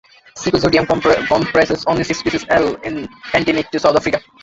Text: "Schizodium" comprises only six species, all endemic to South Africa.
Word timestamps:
"Schizodium" 0.35 0.87
comprises 1.27 1.85
only 1.85 2.03
six 2.03 2.17
species, 2.21 2.43
all 2.49 2.75
endemic 3.35 3.69
to 3.69 3.77
South 3.79 3.97
Africa. 3.97 4.19